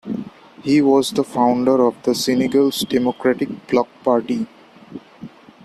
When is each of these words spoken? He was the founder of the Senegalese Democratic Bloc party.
He 0.63 0.81
was 0.81 1.11
the 1.11 1.23
founder 1.23 1.83
of 1.85 1.95
the 2.01 2.15
Senegalese 2.15 2.85
Democratic 2.85 3.67
Bloc 3.67 3.87
party. 4.03 4.47